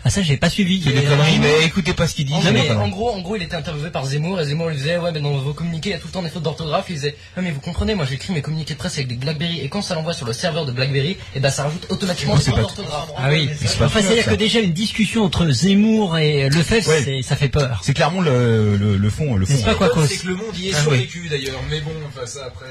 Ah 0.03 0.09
ça, 0.09 0.21
j'ai 0.21 0.37
pas 0.37 0.49
suivi. 0.49 0.77
Il 0.77 0.85
y 0.91 0.97
a 0.97 1.01
des 1.01 1.07
conneries, 1.07 1.39
mais 1.39 1.65
écoutez 1.65 1.93
pas 1.93 2.07
ce 2.07 2.15
qu'il 2.15 2.25
dit. 2.25 2.33
En, 2.33 2.41
c'est 2.41 2.47
conneries. 2.53 2.71
en 2.71 2.87
gros, 2.87 3.09
en 3.09 3.19
gros, 3.19 3.35
il 3.35 3.43
était 3.43 3.55
interviewé 3.55 3.89
par 3.89 4.05
Zemmour 4.05 4.39
et 4.39 4.45
Zemmour 4.45 4.69
lui 4.69 4.75
disait 4.77 4.97
ouais, 4.97 5.11
mais 5.11 5.19
dans 5.19 5.31
vos 5.37 5.53
communiqués, 5.53 5.89
il 5.89 5.93
y 5.93 5.95
a 5.95 5.99
tout 5.99 6.07
le 6.07 6.13
temps 6.13 6.23
des 6.23 6.29
fautes 6.29 6.43
d'orthographe. 6.43 6.85
Il 6.89 6.95
disait 6.95 7.15
ah 7.35 7.41
mais 7.41 7.51
vous 7.51 7.59
comprenez, 7.59 7.93
moi 7.95 8.05
j'écris 8.09 8.33
mes 8.33 8.41
communiqués 8.41 8.73
de 8.73 8.79
presse 8.79 8.93
avec 8.95 9.07
des 9.07 9.15
BlackBerry 9.15 9.59
et 9.61 9.69
quand 9.69 9.81
ça 9.81 9.95
l'envoie 9.95 10.13
sur 10.13 10.25
le 10.25 10.33
serveur 10.33 10.65
de 10.65 10.71
BlackBerry, 10.71 11.17
et 11.35 11.39
ben 11.39 11.49
ça 11.49 11.63
rajoute 11.63 11.85
automatiquement 11.89 12.35
des 12.35 12.41
c'est 12.43 12.51
fautes 12.51 12.59
d'orthographe. 12.61 13.09
Ah 13.17 13.29
oui. 13.29 13.49
c'est 13.59 13.77
pas 13.77 13.85
Enfin, 13.87 13.99
fou, 13.99 14.05
c'est-à-dire 14.05 14.23
ça. 14.25 14.31
que 14.31 14.35
déjà 14.35 14.59
une 14.59 14.73
discussion 14.73 15.23
entre 15.23 15.49
Zemmour 15.49 16.17
et 16.17 16.49
Lefebvre, 16.49 16.89
Ouais. 16.89 17.03
c'est- 17.03 17.21
ça 17.21 17.35
fait 17.35 17.49
peur. 17.49 17.81
C'est 17.83 17.93
clairement 17.93 18.21
le, 18.21 18.77
le, 18.77 18.97
le 18.97 19.09
fond, 19.09 19.35
le 19.35 19.45
fond. 19.45 19.53
N'est-ce 19.53 19.65
pas, 19.65 19.75
Quacos 19.75 20.05
C'est 20.07 20.17
que 20.17 20.27
le 20.27 20.35
monde 20.35 20.57
y 20.57 20.69
est 20.69 20.73
Ah, 20.75 20.81
sur 20.81 20.91
oui. 20.91 20.99
les 20.99 21.05
culs 21.07 21.29
d'ailleurs. 21.29 21.59
Mais 21.69 21.81
bon, 21.81 21.91
enfin 22.07 22.25
ça 22.25 22.45
après. 22.47 22.65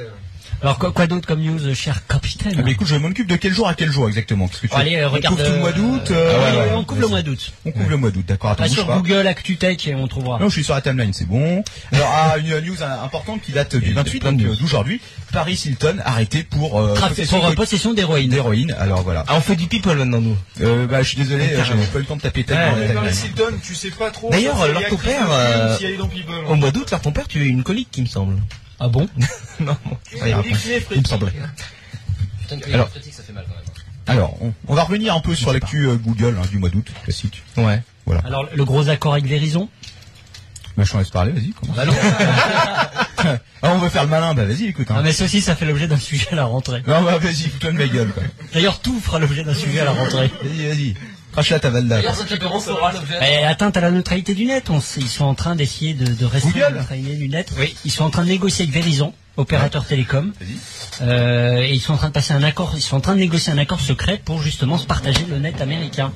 Euh. 0.55 0.63
Alors 0.63 0.79
quoi, 0.79 0.93
quoi 0.93 1.07
d'autre 1.07 1.27
comme 1.27 1.41
news, 1.41 1.65
euh, 1.67 1.75
cher 1.75 2.07
capitaine 2.07 2.55
Ah, 2.59 2.63
mais 2.65 2.73
écoute, 2.73 2.87
je 2.87 2.97
m'en 2.97 3.09
occupe 3.09 3.27
de 3.29 3.37
quel 3.37 3.53
jour 3.53 3.69
à 3.69 3.75
quel 3.75 3.91
jour 3.91 4.09
exactement 4.09 4.49
que 4.49 4.57
tu 4.57 4.69
allez, 4.73 4.97
euh, 4.97 5.09
on 5.09 5.13
regarde, 5.13 5.37
couvre 5.37 5.47
tout 5.49 5.53
le 5.55 5.59
mois 5.61 5.73
d'août 5.73 6.11
euh, 6.11 6.15
euh, 6.15 6.33
ouais, 6.33 6.59
ouais, 6.59 6.73
on 6.75 6.79
ouais, 6.79 6.85
couvre 6.85 7.01
le 7.01 7.09
mois 7.09 7.23
d'août. 7.23 7.53
On 7.65 7.71
couvre 7.73 7.91
le 7.91 7.97
mois 7.97 8.11
d'août, 8.11 8.25
d'accord. 8.27 8.51
Attends, 8.51 8.67
sur 8.69 8.87
pas. 8.87 8.97
Google 8.97 9.27
ActuTech 9.27 9.87
et 9.89 9.95
on 9.95 10.07
trouvera. 10.09 10.39
Non, 10.39 10.49
je 10.49 10.55
suis 10.55 10.65
sur 10.65 10.75
la 10.75 10.81
timeline, 10.81 11.13
c'est 11.13 11.27
bon. 11.29 11.63
Alors, 11.93 12.11
ah, 12.13 12.39
une 12.39 12.59
news 12.61 12.83
importante 12.83 13.43
qui 13.43 13.53
date 13.53 13.77
du 13.77 13.93
28, 13.93 14.23
donc 14.23 14.41
euh, 14.43 14.57
d'aujourd'hui. 14.57 15.01
Paris 15.33 15.61
Hilton 15.67 15.97
arrêté 16.05 16.43
pour 16.45 16.81
euh, 16.81 16.95
Trafic- 16.95 17.09
possession 17.09 17.37
pour 17.39 17.47
euh, 17.47 17.51
de- 17.51 17.57
possession 17.57 17.93
d'héroïne. 17.95 18.31
d'héroïne. 18.31 18.75
Alors 18.79 19.03
voilà. 19.03 19.25
Ah, 19.29 19.35
on 19.37 19.41
fait 19.41 19.57
du 19.57 19.67
people 19.67 19.97
maintenant, 19.97 20.21
nous. 20.21 20.37
Euh, 20.61 20.87
bah, 20.87 21.03
je 21.03 21.09
suis 21.09 21.19
désolé, 21.19 21.45
euh, 21.53 21.65
j'avais 21.65 21.85
pas 21.87 21.99
eu 21.99 22.03
le 22.03 22.07
temps 22.07 22.17
de 22.17 22.23
taper 22.23 22.45
tête 22.45 22.57
Ouais, 22.57 22.87
ouais. 22.89 22.95
Paris 22.95 23.15
Hilton, 23.25 23.55
tu 23.63 23.75
sais 23.75 23.91
pas 23.91 24.11
trop. 24.11 24.31
D'ailleurs, 24.31 24.67
les 24.67 24.89
ton 24.89 24.97
père, 24.97 25.27
euh. 25.31 25.77
Au 26.49 26.55
mois 26.55 26.71
d'août, 26.71 26.91
là, 26.91 26.99
ton 26.99 27.13
père, 27.13 27.29
tu 27.29 27.41
as 27.41 27.45
eu 27.45 27.49
une 27.49 27.63
colique, 27.63 27.89
qui 27.91 28.03
me 28.03 28.07
semble. 28.07 28.37
Ah 28.81 28.89
bon 28.89 29.09
non. 29.61 29.77
Oui, 30.23 30.33
il 30.93 31.01
me 31.01 31.05
semblait. 31.07 31.33
Putain, 32.43 32.59
que 32.61 32.73
Alors. 32.73 32.87
les 32.87 32.93
critiques, 33.01 33.15
ça 33.15 33.23
fait 33.23 33.33
mal 33.33 33.45
quand 33.49 33.55
même. 33.55 33.65
Alors, 34.09 34.37
on, 34.41 34.53
on 34.69 34.75
va 34.75 34.85
revenir 34.85 35.15
un 35.15 35.21
peu 35.21 35.35
sur 35.35 35.53
l'actu 35.53 35.87
euh, 35.89 35.97
Google 35.97 36.37
hein, 36.41 36.47
du 36.51 36.59
mois 36.59 36.69
d'août, 36.69 36.87
classique. 37.05 37.43
Ouais. 37.57 37.81
Alors 38.25 38.47
le 38.55 38.65
gros 38.65 38.89
accord 38.89 39.15
avec 39.15 39.27
Verizon 39.27 39.69
Bah, 40.77 40.85
je 40.85 40.93
t'en 40.93 40.99
laisse 40.99 41.11
parler, 41.11 41.33
vas-y, 41.33 41.51
commence. 41.51 41.75
Bah 41.77 41.85
non. 41.87 41.95
Ah, 43.63 43.73
on 43.73 43.79
veut 43.79 43.89
faire 43.89 44.05
le 44.05 44.11
malin, 44.11 44.35
bah 44.35 44.45
vas-y, 44.45 44.67
écoute. 44.67 44.87
Ah 44.91 44.97
Hein. 44.99 45.03
mais 45.03 45.13
ceci 45.13 45.41
ça 45.41 45.57
fait 45.57 45.65
l'objet 45.65 45.89
d'un 45.89 45.99
sujet 45.99 46.29
à 46.31 46.37
la 46.37 46.45
rentrée. 46.45 46.83
Non, 46.87 47.03
bah 47.03 47.19
vas-y, 47.19 47.49
fous-toi 47.49 47.73
de 47.73 47.79
ma 47.79 47.89
gueule, 47.89 48.13
quoi. 48.13 48.23
D'ailleurs 48.53 48.79
tout 48.79 49.01
fera 49.01 49.19
l'objet 49.19 49.43
d'un 49.43 49.55
sujet 49.55 49.81
à 49.81 49.85
la 49.87 49.93
rentrée. 49.93 50.31
Vas-y, 50.45 50.69
vas-y. 50.69 50.95
Crache 51.37 51.51
là 51.51 51.61
ta 51.61 51.69
valda. 51.69 51.97
D'ailleurs, 51.97 52.15
cet 52.15 52.33
apéro 52.33 52.59
fera 52.59 52.93
l'objet. 52.93 53.19
Eh, 53.21 53.45
atteinte 53.45 53.77
à 53.77 53.83
la 53.83 53.91
neutralité 53.91 54.35
du 54.35 54.47
net, 54.47 54.71
on 54.71 54.81
ils 54.97 55.07
sont 55.07 55.27
en 55.27 55.35
train 55.35 55.55
d'essayer 55.55 55.93
de, 55.93 56.07
de 56.07 56.25
restreindre 56.25 56.59
la 56.59 56.71
neutralité 56.71 57.15
du 57.15 57.29
net. 57.29 57.53
Oui, 57.59 57.77
ils 57.85 57.91
sont 57.91 58.05
en 58.05 58.11
train 58.11 58.23
de 58.25 58.29
négocier 58.29 58.63
avec 58.63 58.75
Verizon, 58.75 59.13
opérateur 59.37 59.85
télécom. 59.85 60.33
Euh, 61.03 61.59
et 61.59 61.75
ils 61.75 61.81
sont 61.81 61.93
en 61.93 61.99
train 61.99 62.09
de 62.09 62.15
passer 62.15 62.33
un 62.33 62.43
accord, 62.43 62.73
ils 62.75 62.81
sont 62.81 62.97
en 62.97 63.01
train 63.01 63.13
de 63.13 63.21
négocier 63.21 63.53
un 63.53 63.59
accord 63.59 63.81
secret 63.81 64.19
pour 64.25 64.41
justement 64.41 64.79
se 64.79 64.87
partager 64.87 65.27
le 65.29 65.39
net 65.39 65.61
américain. 65.61 66.11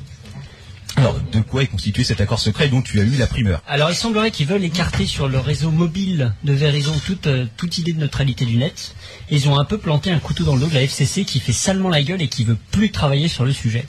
Alors, 0.97 1.17
de 1.33 1.41
quoi 1.41 1.65
est 1.65 1.67
constitué 1.67 2.03
cet 2.03 2.23
accord 2.23 2.39
secret 2.39 2.69
dont 2.69 2.81
tu 2.81 2.99
as 2.99 3.03
eu 3.03 3.17
la 3.17 3.27
primeur? 3.27 3.63
Alors 3.69 3.91
il 3.91 3.97
semblerait 3.97 4.31
qu'ils 4.31 4.47
veulent 4.47 4.65
écarter 4.65 5.05
sur 5.05 5.29
le 5.29 5.39
réseau 5.39 5.71
mobile 5.71 6.33
de 6.45 6.53
Verizon 6.55 6.95
toute, 7.05 7.27
euh, 7.27 7.45
toute 7.59 7.77
idée 7.77 7.93
de 7.93 8.01
neutralité 8.01 8.47
du 8.47 8.57
net. 8.57 8.95
Ils 9.31 9.51
ont 9.51 9.59
un 9.59 9.67
peu 9.67 9.77
planté 9.77 10.11
un 10.11 10.19
couteau 10.19 10.45
dans 10.45 10.55
le 10.55 10.61
dos 10.63 10.67
de 10.69 10.75
la 10.75 10.83
FCC 10.83 11.25
qui 11.27 11.41
fait 11.41 11.53
salement 11.53 11.91
la 11.91 12.03
gueule 12.03 12.23
et 12.23 12.29
qui 12.29 12.45
veut 12.45 12.57
plus 12.71 12.91
travailler 12.91 13.29
sur 13.29 13.45
le 13.45 13.53
sujet. 13.53 13.85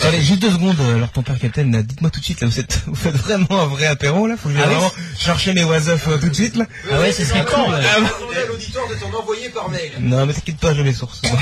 Attendez, 0.00 0.20
juste 0.20 0.40
deux 0.40 0.50
secondes, 0.50 0.76
euh, 0.80 0.96
alors 0.96 1.10
ton 1.10 1.22
père 1.22 1.38
capitaine, 1.38 1.72
là, 1.72 1.82
dites-moi 1.82 2.10
tout 2.10 2.20
de 2.20 2.24
suite, 2.24 2.40
là, 2.40 2.46
vous 2.50 2.60
êtes, 2.60 2.82
vous 2.86 2.94
faites 2.94 3.16
vraiment 3.16 3.62
un 3.62 3.66
vrai 3.66 3.86
apéro, 3.86 4.26
là? 4.26 4.36
Faut 4.36 4.48
que 4.48 4.54
je 4.54 4.60
Ah 4.60 4.66
oui 4.68 4.74
vraiment 4.74 4.92
chercher 5.18 5.52
mes 5.54 5.64
was 5.64 5.88
euh, 5.88 6.18
tout 6.18 6.28
de 6.28 6.34
suite, 6.34 6.56
là? 6.56 6.66
Ah 6.92 7.00
ouais, 7.00 7.12
ce 7.12 7.24
serait 7.24 7.44
cool. 7.44 7.74
Attendez 7.74 8.36
à 8.36 8.46
l'auditoire 8.46 8.88
de 8.88 8.94
t'en 8.94 9.18
envoyer 9.18 9.48
par 9.48 9.68
mail. 9.70 9.92
Non, 10.00 10.26
mais 10.26 10.32
t'inquiète 10.32 10.58
pas, 10.58 10.74
j'ai 10.74 10.82
mes 10.82 10.92
sources. 10.92 11.22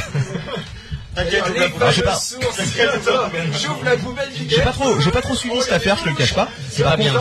T'inquiète, 1.16 1.44
j'ouvre 3.58 3.84
la 3.84 3.96
poubelle 3.96 4.30
du 4.34 4.50
J'ai 4.50 4.60
pas 4.60 4.72
trop, 4.72 5.00
j'ai 5.00 5.10
pas 5.10 5.22
trop 5.22 5.34
suivi 5.34 5.62
cette 5.62 5.72
affaire, 5.72 5.96
je 5.96 6.04
te 6.04 6.08
le 6.10 6.14
cache 6.14 6.34
pas. 6.34 6.48
C'est 6.70 6.82
pas 6.82 6.98
bien. 6.98 7.14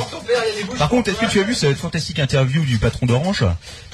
Par 0.78 0.90
contre, 0.90 1.10
est-ce 1.10 1.20
que 1.20 1.32
tu 1.32 1.40
as 1.40 1.44
vu 1.44 1.56
cette 1.56 1.78
fantastique 1.78 2.20
interview 2.20 2.66
du 2.66 2.78
patron 2.78 3.06
d'Orange 3.06 3.46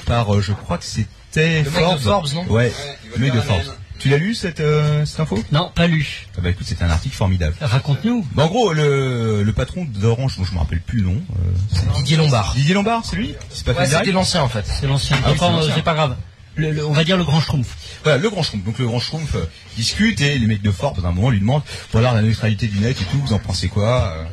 par, 0.04 0.34
euh, 0.34 0.40
je 0.40 0.52
crois 0.52 0.78
que 0.78 0.84
c'était 0.84 1.62
de 1.62 1.70
Forbes, 1.70 2.32
non? 2.34 2.44
Ouais, 2.48 2.72
le 3.14 3.22
mec 3.22 3.32
de 3.32 3.40
Forbes. 3.40 3.62
Tu 3.98 4.08
l'as 4.08 4.16
lu 4.18 4.34
cette, 4.34 4.58
euh, 4.60 5.04
cette 5.04 5.20
info? 5.20 5.38
Non, 5.52 5.70
pas 5.74 5.86
lu. 5.86 6.26
ah 6.36 6.40
Bah 6.42 6.50
écoute, 6.50 6.66
c'est 6.68 6.82
un 6.82 6.90
article 6.90 7.14
formidable. 7.14 7.54
Raconte-nous. 7.60 8.26
Bah, 8.34 8.44
en 8.44 8.48
gros, 8.48 8.72
le, 8.72 9.42
le 9.44 9.52
patron 9.52 9.84
d'Orange, 9.88 10.36
dont 10.38 10.44
je 10.44 10.52
me 10.54 10.58
rappelle 10.58 10.80
plus 10.80 10.98
le 11.02 11.08
nom, 11.08 11.14
euh, 11.36 11.50
c'est 11.72 11.88
Didier 11.92 12.16
Lombard. 12.16 12.54
Didier 12.54 12.74
Lombard, 12.74 13.02
c'est 13.04 13.16
lui? 13.16 13.34
C'est 13.50 13.64
pas 13.64 13.72
Ouais, 13.72 13.86
c'était 13.86 14.10
l'ancien 14.12 14.42
en 14.42 14.48
fait. 14.48 14.64
C'est 14.66 14.86
l'ancien. 14.88 15.16
Ah 15.24 15.30
oui, 15.32 15.70
c'est 15.74 15.82
pas 15.84 15.94
grave. 15.94 16.16
Le, 16.54 16.70
le- 16.70 16.84
on 16.84 16.92
va 16.92 17.02
dire 17.04 17.16
le 17.16 17.24
grand 17.24 17.40
schtroumpf. 17.40 17.66
Voilà, 18.04 18.18
le 18.18 18.28
grand 18.28 18.42
Schtroumpf. 18.42 18.64
Donc 18.64 18.78
le 18.78 18.86
grand 18.86 19.00
Schtroumpf 19.00 19.36
euh, 19.36 19.46
discute 19.76 20.20
et 20.20 20.36
les 20.38 20.46
mecs 20.46 20.60
de 20.60 20.70
Forbes, 20.70 21.02
à 21.02 21.08
un 21.08 21.12
moment, 21.12 21.30
lui 21.30 21.40
demandent 21.40 21.62
voilà 21.92 22.12
la 22.12 22.20
neutralité 22.20 22.66
du 22.66 22.78
net 22.80 23.00
et 23.00 23.04
tout, 23.04 23.18
vous 23.24 23.32
en 23.32 23.38
pensez 23.38 23.68
quoi 23.68 24.12
euh? 24.18 24.24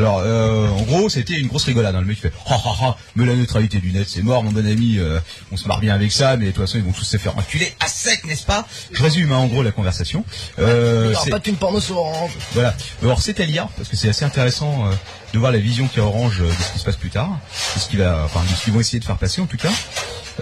Alors, 0.00 0.22
euh, 0.24 0.66
en 0.70 0.80
gros, 0.84 1.10
c'était 1.10 1.34
une 1.38 1.46
grosse 1.48 1.64
rigolade. 1.64 1.94
hein. 1.94 2.00
Le 2.00 2.06
mec 2.06 2.18
fait 2.18 2.32
ha 2.46 2.54
ha 2.54 2.74
ha, 2.80 2.96
mais 3.16 3.26
la 3.26 3.34
neutralité 3.36 3.80
du 3.80 3.92
net, 3.92 4.08
c'est 4.08 4.22
mort, 4.22 4.42
mon 4.42 4.50
bon 4.50 4.66
ami. 4.66 4.96
euh, 4.98 5.20
on 5.52 5.58
se 5.58 5.68
marre 5.68 5.78
bien 5.80 5.94
avec 5.94 6.10
ça, 6.10 6.38
mais 6.38 6.46
de 6.46 6.50
toute 6.52 6.64
façon, 6.64 6.78
ils 6.78 6.84
vont 6.84 6.92
tous 6.92 7.04
se 7.04 7.18
faire 7.18 7.36
enculer 7.36 7.70
à 7.80 7.86
sec, 7.86 8.24
n'est-ce 8.24 8.46
pas? 8.46 8.66
Je 8.92 9.02
résume 9.02 9.30
hein, 9.30 9.36
en 9.36 9.46
gros 9.46 9.62
la 9.62 9.72
conversation. 9.72 10.24
Euh, 10.58 11.12
pas 11.30 11.38
de 11.38 11.50
porno 11.50 11.80
sur 11.80 11.98
Orange. 11.98 12.30
voilà. 12.54 12.74
Alors 13.02 13.20
c'est 13.20 13.38
à 13.40 13.44
lire 13.44 13.68
parce 13.76 13.90
que 13.90 13.96
c'est 13.96 14.08
assez 14.08 14.24
intéressant 14.24 14.86
euh, 14.86 14.92
de 15.34 15.38
voir 15.38 15.52
la 15.52 15.58
vision 15.58 15.86
qu'a 15.94 16.00
Orange 16.00 16.40
euh, 16.40 16.48
de 16.48 16.62
ce 16.62 16.72
qui 16.72 16.78
se 16.78 16.84
passe 16.84 16.96
plus 16.96 17.10
tard, 17.10 17.38
de 17.74 17.80
ce 17.80 17.88
qu'il 17.90 17.98
va, 17.98 18.22
enfin 18.24 18.40
de 18.50 18.56
ce 18.56 18.64
qu'ils 18.64 18.72
vont 18.72 18.80
essayer 18.80 19.00
de 19.00 19.04
faire 19.04 19.18
passer 19.18 19.42
en 19.42 19.46
tout 19.46 19.58
cas. 19.58 19.70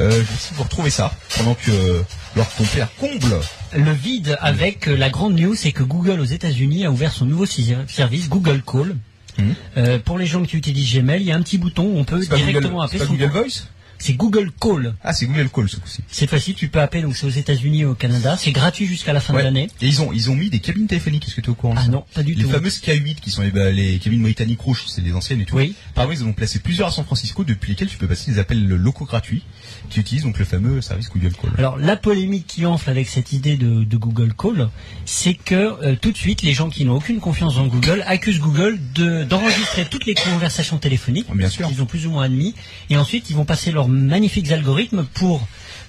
Euh, 0.00 0.10
je 0.10 0.16
vais 0.16 0.22
essayer 0.22 0.50
de 0.52 0.56
vous 0.56 0.62
retrouver 0.62 0.90
ça 0.90 1.12
pendant 1.36 1.54
que 1.54 1.72
euh, 1.72 2.02
leur 2.36 2.48
compère 2.54 2.88
comble. 3.00 3.40
Le 3.76 3.92
vide 3.92 4.38
avec 4.40 4.86
euh, 4.86 4.96
la 4.96 5.10
grande 5.10 5.34
news, 5.38 5.56
c'est 5.56 5.72
que 5.72 5.82
Google 5.82 6.20
aux 6.20 6.24
États-Unis 6.24 6.86
a 6.86 6.92
ouvert 6.92 7.12
son 7.12 7.24
nouveau 7.24 7.46
service 7.46 8.28
Google 8.28 8.62
Call. 8.62 8.94
Mhm. 9.38 9.54
Euh, 9.76 9.99
pour 9.99 10.18
les 10.18 10.26
gens 10.26 10.42
qui 10.42 10.57
utilisent 10.57 10.95
Gmail, 10.95 11.23
il 11.23 11.26
y 11.26 11.33
a 11.33 11.37
un 11.37 11.42
petit 11.42 11.59
bouton 11.59 11.85
où 11.85 11.99
on 11.99 12.04
peut 12.04 12.18
directement 12.18 12.83
appeler 12.83 12.99
pas 12.99 13.07
son 13.07 13.14
Google. 13.14 13.26
Voice? 13.26 13.68
C'est 13.98 14.14
Google 14.14 14.50
Call. 14.60 14.94
Ah, 15.02 15.12
c'est 15.12 15.26
Google 15.26 15.48
Call 15.48 15.68
ce 15.68 15.76
coup-ci. 15.76 16.02
Cette 16.10 16.30
fois-ci, 16.30 16.54
tu 16.54 16.68
peux 16.68 16.80
appeler, 16.80 17.02
donc 17.02 17.16
c'est 17.16 17.26
aux 17.26 17.30
États-Unis 17.30 17.80
et 17.80 17.84
au 17.84 17.94
Canada. 17.94 18.36
C'est 18.38 18.52
gratuit 18.52 18.86
jusqu'à 18.86 19.12
la 19.12 19.20
fin 19.20 19.34
Ouais. 19.34 19.40
de 19.40 19.44
l'année. 19.44 19.68
Et 19.80 19.86
ils 19.88 20.00
ont 20.02 20.12
ils 20.12 20.30
ont 20.30 20.34
mis 20.36 20.50
des 20.50 20.60
cabines 20.60 20.86
téléphoniques. 20.86 21.26
Est-ce 21.26 21.34
que 21.34 21.40
tu 21.40 21.46
es 21.48 21.50
au 21.50 21.54
courant 21.54 21.74
Ah 21.76 21.82
ça 21.82 21.88
non, 21.88 22.04
pas 22.14 22.22
du 22.22 22.34
Les 22.34 22.44
tout. 22.44 22.50
fameuses 22.50 22.80
K8 22.80 23.16
qui 23.16 23.30
sont 23.30 23.42
les, 23.42 23.50
bah, 23.50 23.70
les 23.70 23.98
cabines 23.98 24.22
britanniques 24.22 24.60
rouges, 24.60 24.84
c'est 24.88 25.00
les 25.02 25.12
anciennes 25.12 25.40
et 25.40 25.44
tout. 25.44 25.56
Oui. 25.56 25.74
Par 25.94 26.04
exemple, 26.04 26.20
ils 26.26 26.30
ont 26.30 26.32
placé 26.32 26.58
plusieurs 26.60 26.88
à 26.88 26.90
San 26.92 27.04
Francisco 27.04 27.44
depuis 27.44 27.70
lesquels 27.72 27.88
tu 27.88 27.96
peux 27.98 28.06
passer 28.06 28.30
des 28.30 28.38
appels 28.38 28.64
locaux 28.66 29.04
gratuits 29.04 29.42
qui 29.90 30.00
utilisent 30.00 30.22
donc 30.24 30.38
le 30.38 30.44
fameux 30.44 30.80
service 30.80 31.08
Google 31.10 31.32
Call. 31.32 31.50
Alors 31.58 31.76
la 31.76 31.96
polémique 31.96 32.46
qui 32.46 32.66
enfle 32.66 32.90
avec 32.90 33.08
cette 33.08 33.32
idée 33.32 33.56
de, 33.56 33.84
de 33.84 33.96
Google 33.96 34.32
Call, 34.34 34.68
c'est 35.06 35.34
que 35.34 35.54
euh, 35.54 35.96
tout 36.00 36.12
de 36.12 36.16
suite 36.16 36.42
les 36.42 36.52
gens 36.52 36.70
qui 36.70 36.84
n'ont 36.84 36.96
aucune 36.96 37.18
confiance 37.20 37.56
dans 37.56 37.66
Google 37.66 38.04
accusent 38.06 38.40
Google 38.40 38.78
de 38.94 39.24
d'enregistrer 39.24 39.86
toutes 39.90 40.06
les 40.06 40.14
conversations 40.14 40.78
téléphoniques 40.78 41.26
Bien 41.34 41.48
sûr. 41.48 41.66
qu'ils 41.68 41.82
ont 41.82 41.86
plus 41.86 42.06
ou 42.06 42.10
moins 42.12 42.24
admis, 42.24 42.54
et 42.90 42.96
ensuite 42.96 43.28
ils 43.30 43.36
vont 43.36 43.44
passer 43.44 43.70
leurs 43.88 44.09
magnifiques 44.09 44.50
algorithmes 44.52 45.04
pour 45.14 45.47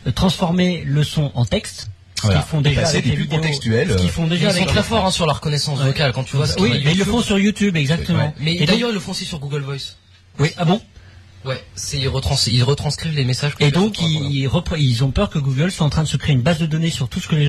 euh, 0.08 0.12
transformer 0.12 0.84
le 0.86 1.04
son 1.04 1.32
en 1.36 1.46
texte. 1.46 1.90
Ce 2.16 2.24
Voilà. 2.24 2.40
qu'ils 2.42 2.50
font 2.50 2.62
déjà 2.62 2.86
avec 2.88 3.06
les 3.06 3.16
vidéos, 3.16 3.38
contextuelles, 3.38 3.92
ce 3.92 3.96
qu'ils 3.96 4.10
euh, 4.10 4.12
font 4.12 4.24
Ils 4.26 4.30
déjà 4.32 4.50
sont 4.50 4.58
avec 4.58 4.68
très 4.70 4.84
forts 4.84 5.06
hein, 5.06 5.12
sur 5.12 5.26
la 5.26 5.34
reconnaissance 5.34 5.80
vocale 5.80 6.12
quand 6.12 6.24
tu 6.26 6.36
vois. 6.36 6.48
Oui, 6.60 6.82
mais 6.84 6.92
ils 6.92 6.98
le 6.98 7.06
font 7.06 7.22
sur 7.22 7.40
YouTube 7.40 7.78
exactement. 7.78 8.20
Ouais. 8.20 8.34
Mais 8.40 8.56
Et 8.56 8.60
donc- 8.60 8.68
d'ailleurs, 8.68 8.90
ils 8.90 8.94
le 8.94 9.00
font 9.00 9.12
aussi 9.12 9.24
sur 9.26 9.40
Google 9.40 9.62
Voice. 9.62 9.96
oui, 10.40 10.50
ah 10.58 10.66
bon? 10.66 10.82
Ouais, 11.46 11.64
c'est 11.74 11.98
ils, 11.98 12.10
retrans 12.10 12.36
ils 12.48 12.64
retranscrivent 12.64 13.16
les 13.16 13.24
messages. 13.24 13.54
Et 13.62 13.72
donc 13.72 14.02
ils, 14.02 14.46
ils 14.46 14.50
ils 14.78 15.04
ont 15.06 15.12
peur 15.12 15.30
que 15.30 15.40
Google 15.40 15.72
soit 15.72 15.86
en 15.86 15.90
train 15.90 16.04
de 16.04 16.08
se 16.10 16.18
créer 16.18 16.36
une 16.36 16.42
base 16.42 16.60
de 16.60 16.66
données 16.66 16.90
sur 16.90 17.08
tout 17.08 17.22
ce 17.22 17.30
que 17.30 17.32
les 17.32 17.38